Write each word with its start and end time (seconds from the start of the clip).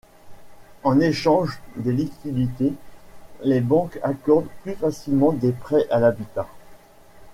En 0.83 0.99
échange 0.99 1.61
des 1.75 1.91
liquidités, 1.91 2.73
les 3.43 3.61
banques 3.61 3.99
accordent 4.01 4.49
plus 4.63 4.73
facilement 4.73 5.31
des 5.31 5.51
prêts 5.51 5.85
à 5.91 5.99
l'habitat. 5.99 6.47